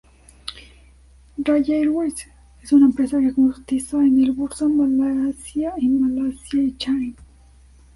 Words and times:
Raya 1.45 1.77
Airways 1.77 2.25
es 2.63 2.73
una 2.73 2.87
empresa 2.87 3.19
que 3.19 3.35
cotiza 3.35 3.97
en 3.97 4.19
el 4.23 4.31
Bursa 4.31 4.67
Malaysia 4.67 5.75
o 5.77 5.79
Malaysia 5.83 6.59
Exchange. 6.63 7.15